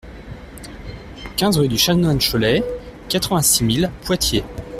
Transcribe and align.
quinze 1.37 1.57
rue 1.59 1.67
du 1.67 1.77
Chanoine 1.77 2.19
Chollet, 2.19 2.63
quatre-vingt-six 3.07 3.63
mille 3.63 3.91
Poitiers 4.03 4.43